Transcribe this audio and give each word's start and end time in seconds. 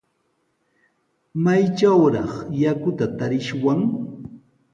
¿Maytrawraq 1.43 2.31
yakuta 2.61 3.05
tarishwan? 3.17 3.79